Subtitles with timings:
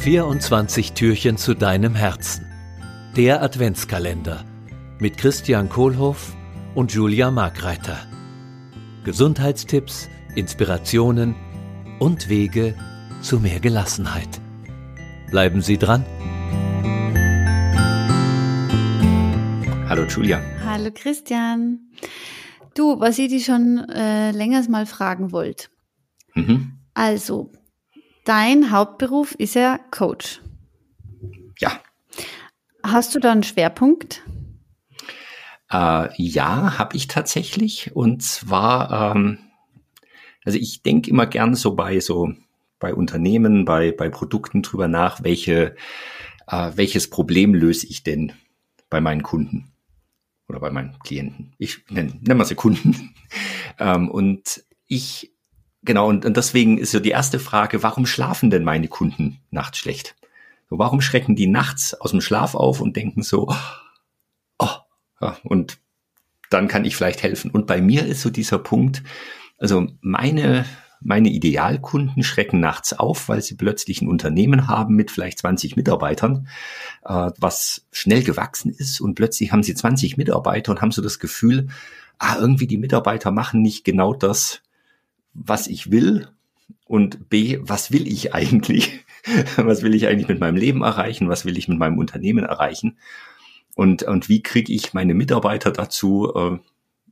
[0.00, 2.46] 24 Türchen zu deinem Herzen.
[3.18, 4.46] Der Adventskalender
[4.98, 6.34] mit Christian Kohlhoff
[6.74, 7.98] und Julia Markreiter.
[9.04, 11.34] Gesundheitstipps, Inspirationen
[11.98, 12.74] und Wege
[13.20, 14.40] zu mehr Gelassenheit.
[15.30, 16.06] Bleiben Sie dran.
[19.86, 20.40] Hallo Julia.
[20.64, 21.90] Hallo Christian.
[22.72, 25.68] Du, was ich dich schon äh, länger mal fragen wollte.
[26.34, 26.78] Mhm.
[26.94, 27.52] Also,
[28.24, 30.40] dein Hauptberuf ist ja Coach.
[31.58, 31.80] Ja.
[32.82, 34.22] Hast du da einen Schwerpunkt?
[35.70, 37.94] Äh, ja, habe ich tatsächlich.
[37.94, 39.38] Und zwar, ähm,
[40.44, 42.32] also ich denke immer gern so bei so
[42.78, 45.76] bei Unternehmen, bei bei Produkten drüber nach, welche
[46.46, 48.32] äh, welches Problem löse ich denn
[48.88, 49.72] bei meinen Kunden
[50.48, 51.54] oder bei meinen Klienten.
[51.58, 53.14] Ich nenne nenn mal sie Kunden.
[53.78, 55.32] ähm, und ich
[55.82, 59.78] Genau, und, und deswegen ist so die erste Frage, warum schlafen denn meine Kunden nachts
[59.78, 60.14] schlecht?
[60.68, 63.52] So, warum schrecken die nachts aus dem Schlaf auf und denken so,
[64.58, 64.68] oh,
[65.20, 65.78] ja, und
[66.50, 67.50] dann kann ich vielleicht helfen.
[67.50, 69.02] Und bei mir ist so dieser Punkt,
[69.58, 70.66] also meine,
[71.00, 76.48] meine Idealkunden schrecken nachts auf, weil sie plötzlich ein Unternehmen haben mit vielleicht 20 Mitarbeitern,
[77.04, 81.18] äh, was schnell gewachsen ist und plötzlich haben sie 20 Mitarbeiter und haben so das
[81.18, 81.68] Gefühl,
[82.18, 84.62] ah, irgendwie die Mitarbeiter machen nicht genau das,
[85.32, 86.28] was ich will
[86.86, 89.04] und B, was will ich eigentlich?
[89.56, 91.28] was will ich eigentlich mit meinem Leben erreichen?
[91.28, 92.98] Was will ich mit meinem Unternehmen erreichen?
[93.74, 96.58] Und, und wie kriege ich meine Mitarbeiter dazu, äh,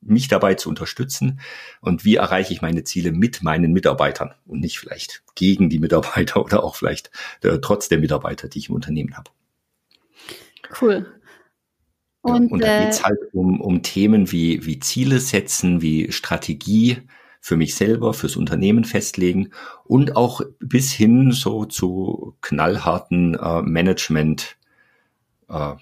[0.00, 1.40] mich dabei zu unterstützen?
[1.80, 6.40] Und wie erreiche ich meine Ziele mit meinen Mitarbeitern und nicht vielleicht gegen die Mitarbeiter
[6.44, 7.10] oder auch vielleicht
[7.42, 9.30] äh, trotz der Mitarbeiter, die ich im Unternehmen habe?
[10.80, 11.06] Cool.
[12.20, 16.10] Und, ja, und da äh, geht's halt um, um Themen wie, wie Ziele setzen, wie
[16.12, 16.98] Strategie,
[17.40, 19.50] für mich selber, fürs Unternehmen festlegen
[19.84, 24.56] und auch bis hin so zu knallharten äh, Management
[25.48, 25.74] äh,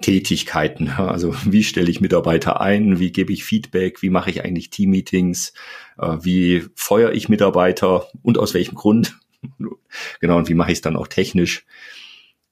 [0.00, 0.92] Tätigkeiten.
[0.98, 5.52] Also wie stelle ich Mitarbeiter ein, wie gebe ich Feedback, wie mache ich eigentlich Teammeetings,
[5.98, 9.18] äh, wie feuere ich Mitarbeiter und aus welchem Grund.
[10.20, 11.64] genau, und wie mache ich es dann auch technisch.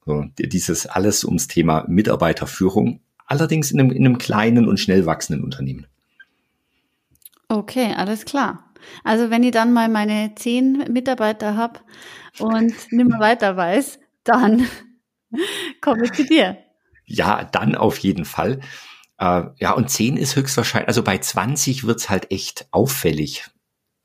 [0.06, 5.42] So, dieses alles ums Thema Mitarbeiterführung, allerdings in einem, in einem kleinen und schnell wachsenden
[5.42, 5.86] Unternehmen.
[7.48, 8.72] Okay, alles klar.
[9.02, 11.80] Also wenn ich dann mal meine zehn Mitarbeiter habe
[12.38, 14.66] und nicht mehr weiter weiß, dann
[15.80, 16.58] komme ich zu dir.
[17.06, 18.60] Ja, dann auf jeden Fall.
[19.18, 23.46] Äh, ja, und zehn ist höchstwahrscheinlich, also bei 20 wird's halt echt auffällig,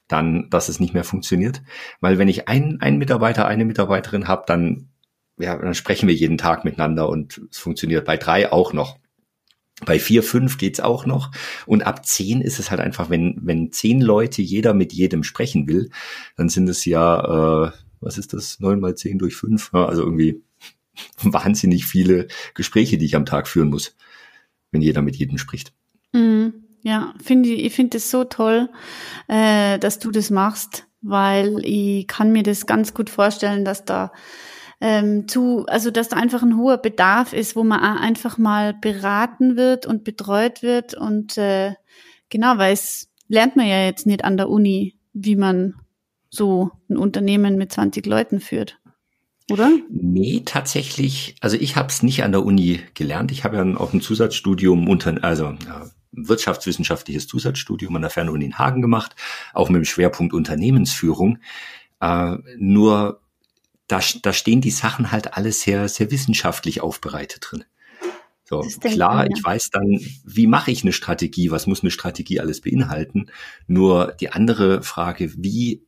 [0.07, 1.61] dann, dass es nicht mehr funktioniert.
[2.01, 4.89] Weil wenn ich einen, einen Mitarbeiter, eine Mitarbeiterin habe, dann,
[5.37, 8.97] ja, dann sprechen wir jeden Tag miteinander und es funktioniert bei drei auch noch.
[9.85, 11.31] Bei vier, fünf geht's auch noch.
[11.65, 15.67] Und ab zehn ist es halt einfach, wenn, wenn zehn Leute jeder mit jedem sprechen
[15.67, 15.89] will,
[16.35, 18.59] dann sind es ja, äh, was ist das?
[18.59, 19.71] Neun mal zehn durch fünf?
[19.73, 20.43] Ja, also irgendwie
[21.21, 23.95] wahnsinnig viele Gespräche, die ich am Tag führen muss,
[24.71, 25.71] wenn jeder mit jedem spricht.
[26.11, 26.49] Mm,
[26.81, 28.69] ja, finde ich, ich finde es so toll,
[29.27, 34.11] äh, dass du das machst, weil ich kann mir das ganz gut vorstellen, dass da
[34.81, 39.57] ähm, zu, also dass da einfach ein hoher Bedarf ist, wo man einfach mal beraten
[39.57, 41.73] wird und betreut wird und äh,
[42.29, 45.75] genau, weil es lernt man ja jetzt nicht an der Uni, wie man
[46.29, 48.79] so ein Unternehmen mit 20 Leuten führt.
[49.51, 49.71] Oder?
[49.89, 53.31] Nee, tatsächlich, also ich habe es nicht an der Uni gelernt.
[53.31, 58.59] Ich habe ja auch ein Zusatzstudium unter, also ja, wirtschaftswissenschaftliches Zusatzstudium an der Fernuni in
[58.59, 59.15] Hagen gemacht,
[59.53, 61.39] auch mit dem Schwerpunkt Unternehmensführung.
[61.99, 63.21] Äh, nur
[63.89, 67.65] da, da stehen die Sachen halt alles sehr, sehr wissenschaftlich aufbereitet drin.
[68.45, 72.61] So, klar, ich weiß dann, wie mache ich eine Strategie, was muss eine Strategie alles
[72.61, 73.27] beinhalten.
[73.67, 75.83] Nur die andere Frage, wie,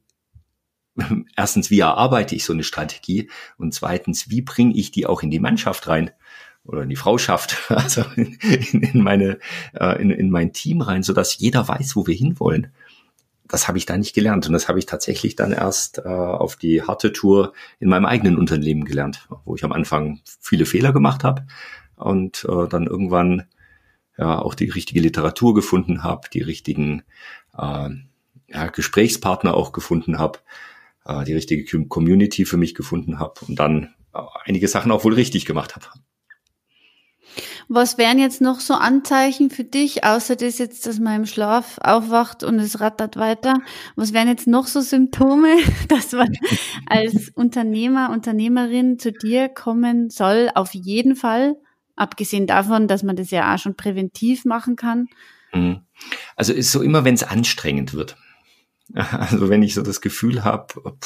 [1.35, 3.29] erstens, wie erarbeite ich so eine Strategie?
[3.57, 6.12] Und zweitens, wie bringe ich die auch in die Mannschaft rein?
[6.63, 8.38] Oder in die Frauschaft, also in,
[8.81, 9.39] in meine,
[9.73, 12.72] äh, in, in mein Team rein, so dass jeder weiß, wo wir hinwollen
[13.51, 14.47] das habe ich da nicht gelernt.
[14.47, 18.38] Und das habe ich tatsächlich dann erst äh, auf die harte Tour in meinem eigenen
[18.38, 21.45] Unternehmen gelernt, wo ich am Anfang viele Fehler gemacht habe
[21.95, 23.44] und äh, dann irgendwann
[24.18, 27.03] ja auch die richtige Literatur gefunden habe, die richtigen
[27.57, 27.89] äh,
[28.48, 30.39] ja, Gesprächspartner auch gefunden habe,
[31.06, 35.13] äh, die richtige Community für mich gefunden habe und dann äh, einige Sachen auch wohl
[35.13, 35.88] richtig gemacht habe.
[37.73, 41.77] Was wären jetzt noch so Anzeichen für dich, außer das jetzt, dass man im Schlaf
[41.81, 43.59] aufwacht und es rattert weiter?
[43.95, 45.56] Was wären jetzt noch so Symptome,
[45.88, 46.27] dass man
[46.85, 50.50] als Unternehmer, Unternehmerin zu dir kommen soll?
[50.53, 51.56] Auf jeden Fall,
[51.95, 55.07] abgesehen davon, dass man das ja auch schon präventiv machen kann.
[55.53, 55.79] Mhm.
[56.35, 58.18] Also ist so immer, wenn es anstrengend wird.
[58.94, 60.97] Also wenn ich so das Gefühl habe,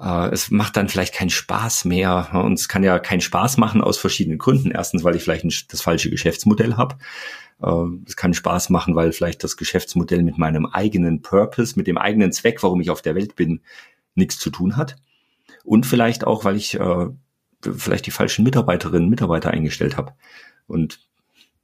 [0.00, 2.30] äh, es macht dann vielleicht keinen Spaß mehr.
[2.32, 4.70] Und es kann ja keinen Spaß machen aus verschiedenen Gründen.
[4.70, 6.96] Erstens, weil ich vielleicht das falsche Geschäftsmodell habe.
[7.62, 11.98] Äh, es kann Spaß machen, weil vielleicht das Geschäftsmodell mit meinem eigenen Purpose, mit dem
[11.98, 13.60] eigenen Zweck, warum ich auf der Welt bin,
[14.14, 14.96] nichts zu tun hat.
[15.64, 17.06] Und vielleicht auch, weil ich äh,
[17.60, 20.12] vielleicht die falschen Mitarbeiterinnen, Mitarbeiter eingestellt habe
[20.66, 21.00] und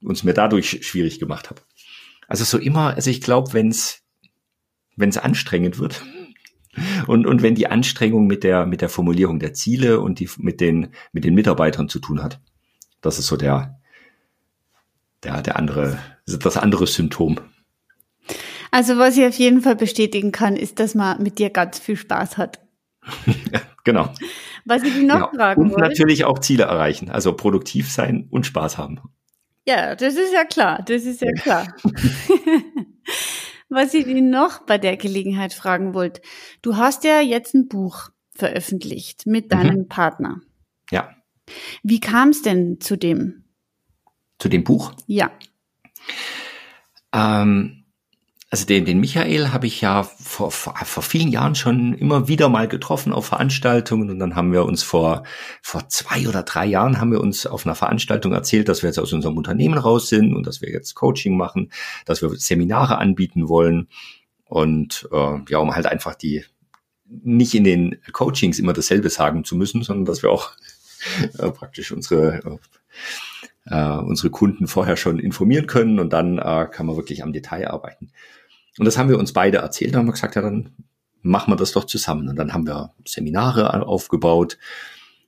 [0.03, 1.63] uns mir dadurch schwierig gemacht habe.
[2.27, 4.03] Also so immer, also ich glaube, wenn es
[4.97, 6.05] wenn es anstrengend wird,
[7.07, 10.61] und, und wenn die Anstrengung mit der, mit der Formulierung der Ziele und die, mit
[10.61, 12.41] den, mit den Mitarbeitern zu tun hat.
[13.01, 13.79] Das ist so der,
[15.23, 17.39] der, der andere, das andere Symptom.
[18.71, 21.97] Also was ich auf jeden Fall bestätigen kann, ist, dass man mit dir ganz viel
[21.97, 22.61] Spaß hat.
[23.85, 24.13] genau.
[24.65, 28.47] Was ich noch ja, fragen Und wollte, natürlich auch Ziele erreichen, also produktiv sein und
[28.47, 29.01] Spaß haben.
[29.67, 31.75] Ja, das ist ja klar, das ist ja klar.
[33.73, 36.21] Was ich ihn noch bei der Gelegenheit fragen wollte.
[36.61, 39.49] Du hast ja jetzt ein Buch veröffentlicht mit mhm.
[39.49, 39.89] deinem mhm.
[39.89, 40.41] Partner.
[40.91, 41.17] Ja.
[41.83, 43.45] Wie kam es denn zu dem?
[44.39, 44.93] Zu dem Buch?
[45.07, 45.31] Ja.
[47.15, 47.82] Ähm,
[48.53, 52.51] also den, den Michael habe ich ja vor, vor, vor vielen Jahren schon immer wieder
[52.51, 55.23] mal getroffen auf Veranstaltungen und dann haben wir uns vor,
[55.63, 58.99] vor zwei oder drei Jahren haben wir uns auf einer Veranstaltung erzählt, dass wir jetzt
[58.99, 61.73] aus unserem Unternehmen raus sind und dass wir jetzt Coaching machen,
[62.05, 63.89] dass wir Seminare anbieten wollen
[64.45, 66.45] und äh, ja, um halt einfach die
[67.07, 70.51] nicht in den Coachings immer dasselbe sagen zu müssen, sondern dass wir auch
[71.39, 72.59] äh, praktisch unsere
[73.65, 77.71] äh, unsere Kunden vorher schon informieren können und dann äh, kann man wirklich am Detail
[77.71, 78.13] arbeiten.
[78.79, 79.95] Und das haben wir uns beide erzählt.
[79.95, 80.71] Dann haben wir gesagt, ja, dann
[81.23, 82.29] machen wir das doch zusammen.
[82.29, 84.59] Und dann haben wir Seminare aufgebaut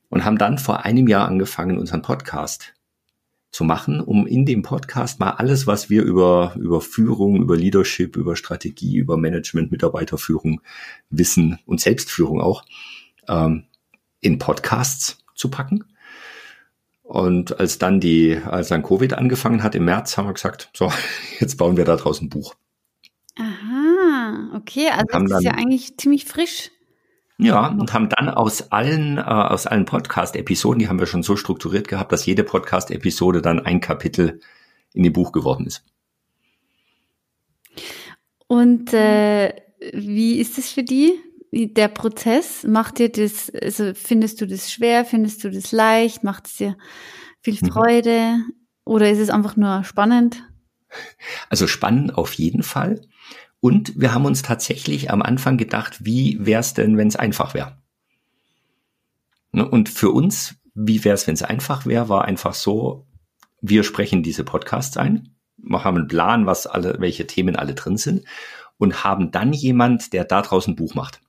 [0.08, 2.74] und haben dann vor einem Jahr angefangen, unseren Podcast
[3.50, 8.16] zu machen, um in dem Podcast mal alles, was wir über, über Führung, über Leadership,
[8.16, 10.60] über Strategie, über Management, Mitarbeiterführung
[11.08, 12.64] wissen und Selbstführung auch,
[13.28, 13.64] ähm,
[14.20, 15.84] in Podcasts zu packen.
[17.04, 20.90] Und als dann die, als dann Covid angefangen hat im März, haben wir gesagt, so,
[21.38, 22.56] jetzt bauen wir da draußen ein Buch.
[23.36, 26.70] Aha, okay, also das ist dann, ja eigentlich ziemlich frisch.
[27.36, 31.34] Ja, und haben dann aus allen, äh, aus allen Podcast-Episoden, die haben wir schon so
[31.34, 34.40] strukturiert gehabt, dass jede Podcast-Episode dann ein Kapitel
[34.92, 35.84] in dem Buch geworden ist.
[38.46, 39.52] Und äh,
[39.92, 41.12] wie ist es für die?
[41.50, 46.46] Der Prozess, macht dir das, also findest du das schwer, findest du das leicht, macht
[46.46, 46.76] es dir
[47.42, 47.66] viel mhm.
[47.66, 48.52] Freude mhm.
[48.84, 50.42] oder ist es einfach nur spannend?
[51.50, 53.00] Also spannend auf jeden Fall.
[53.64, 57.54] Und wir haben uns tatsächlich am Anfang gedacht, wie wäre es denn, wenn es einfach
[57.54, 57.78] wäre?
[59.52, 63.06] Ne, und für uns, wie wäre es, wenn es einfach wäre, war einfach so,
[63.62, 67.96] wir sprechen diese Podcasts ein, wir haben einen Plan, was alle, welche Themen alle drin
[67.96, 68.26] sind
[68.76, 71.22] und haben dann jemand, der da draußen ein Buch macht.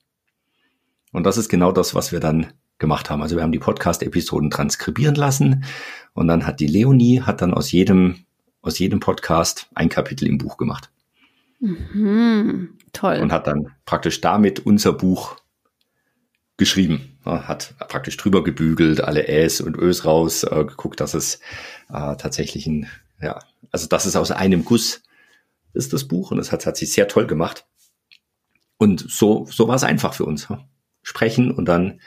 [1.13, 2.47] Und das ist genau das, was wir dann
[2.79, 3.21] gemacht haben.
[3.21, 5.63] Also wir haben die Podcast-Episoden transkribieren lassen
[6.11, 8.25] und dann hat die Leonie, hat dann aus jedem,
[8.61, 10.91] aus jedem Podcast ein Kapitel im Buch gemacht.
[11.59, 13.19] Mhm, toll.
[13.19, 15.37] Und hat dann praktisch damit unser Buch
[16.57, 17.17] geschrieben.
[17.25, 21.39] Hat praktisch drüber gebügelt, alle Äs und Ös raus, äh, geguckt, dass es
[21.89, 22.87] äh, tatsächlich ein,
[23.21, 23.39] ja,
[23.71, 25.01] also dass es aus einem Guss
[25.73, 26.31] ist, das Buch.
[26.31, 27.65] Und es hat, hat sich sehr toll gemacht.
[28.77, 30.47] Und so, so war es einfach für uns.
[31.01, 31.99] Sprechen und dann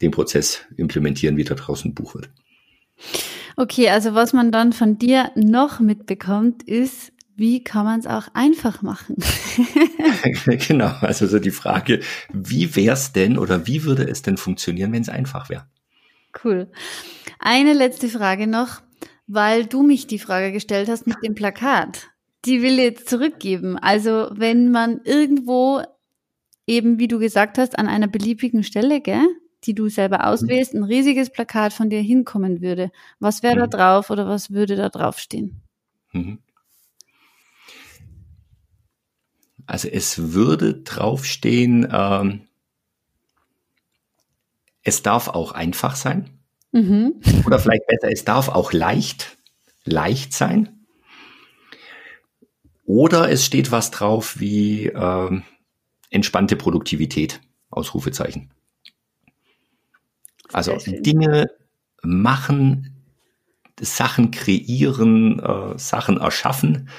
[0.00, 2.30] den Prozess implementieren, wie da draußen ein Buch wird.
[3.56, 8.28] Okay, also was man dann von dir noch mitbekommt, ist, wie kann man es auch
[8.34, 9.16] einfach machen?
[10.46, 12.00] genau, also so die Frage,
[12.32, 15.66] wie wäre es denn oder wie würde es denn funktionieren, wenn es einfach wäre?
[16.44, 16.70] Cool.
[17.38, 18.80] Eine letzte Frage noch,
[19.26, 22.08] weil du mich die Frage gestellt hast mit dem Plakat.
[22.44, 23.78] Die will ich jetzt zurückgeben.
[23.78, 25.82] Also wenn man irgendwo
[26.66, 29.26] eben, wie du gesagt hast, an einer beliebigen Stelle, gell,
[29.64, 30.24] die du selber mhm.
[30.24, 33.60] auswählst, ein riesiges Plakat von dir hinkommen würde, was wäre mhm.
[33.60, 35.62] da drauf oder was würde da drauf stehen?
[36.12, 36.38] Mhm.
[39.72, 42.42] Also es würde draufstehen, ähm,
[44.82, 46.28] es darf auch einfach sein.
[46.72, 47.14] Mhm.
[47.46, 49.38] Oder vielleicht besser, es darf auch leicht,
[49.84, 50.84] leicht sein.
[52.84, 55.42] Oder es steht was drauf wie ähm,
[56.10, 58.50] entspannte Produktivität, Ausrufezeichen.
[60.52, 61.50] Also Dinge
[62.02, 63.02] machen,
[63.80, 66.90] Sachen kreieren, äh, Sachen erschaffen,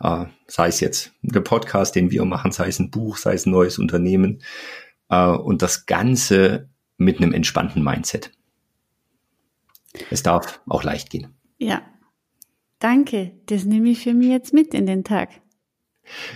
[0.00, 3.46] äh, sei es jetzt der Podcast, den wir machen, sei es ein Buch, sei es
[3.46, 4.42] ein neues Unternehmen
[5.08, 8.32] äh, und das Ganze mit einem entspannten Mindset.
[10.10, 11.34] Es darf auch leicht gehen.
[11.58, 11.82] Ja,
[12.78, 13.32] danke.
[13.46, 15.30] Das nehme ich für mich jetzt mit in den Tag.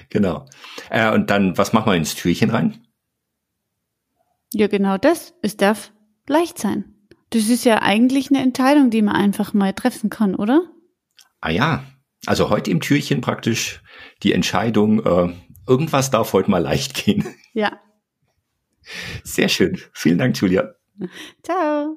[0.09, 0.47] Genau.
[0.91, 2.87] Äh, und dann, was machen wir ins Türchen rein?
[4.53, 5.35] Ja, genau das.
[5.43, 5.93] Es darf
[6.29, 6.95] leicht sein.
[7.31, 10.63] Das ist ja eigentlich eine Entscheidung, die man einfach mal treffen kann, oder?
[11.41, 11.85] Ah ja,
[12.27, 13.83] also heute im Türchen praktisch
[14.23, 15.35] die Entscheidung, äh,
[15.67, 17.25] irgendwas darf heute mal leicht gehen.
[17.53, 17.81] Ja.
[19.23, 19.81] Sehr schön.
[19.93, 20.75] Vielen Dank, Julia.
[21.43, 21.97] Ciao.